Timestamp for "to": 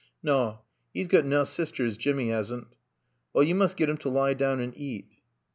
3.97-4.09